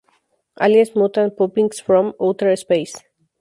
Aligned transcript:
Aliens: 0.67 0.95
Mutant 0.95 1.37
Pumpkins 1.37 1.79
From 1.79 2.15
Outer 2.19 2.55
Space. 2.55 2.95